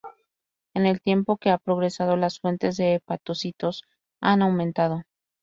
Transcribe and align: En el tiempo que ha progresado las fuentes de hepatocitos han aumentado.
En 0.73 0.87
el 0.87 0.99
tiempo 0.99 1.37
que 1.37 1.51
ha 1.51 1.59
progresado 1.59 2.17
las 2.17 2.39
fuentes 2.39 2.75
de 2.75 2.95
hepatocitos 2.95 3.83
han 4.19 4.41
aumentado. 4.41 5.03